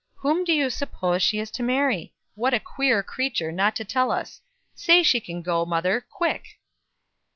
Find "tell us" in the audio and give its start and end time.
3.85-4.41